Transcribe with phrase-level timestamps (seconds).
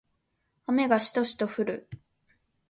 [0.65, 1.87] 雨がしとしと降る